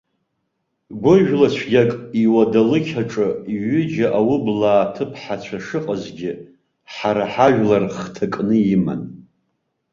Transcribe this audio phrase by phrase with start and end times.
[1.01, 1.91] Гәыжәлацәгьак,
[2.23, 3.27] иуадалықь аҿы
[3.65, 6.31] ҩыџьа аублаа ҭыԥҳацәа шыҟазгьы,
[6.93, 9.01] ҳара ҳажәлар хҭакны иман.